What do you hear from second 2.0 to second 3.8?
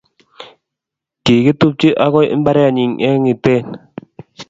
agui mbarenyi eng Iten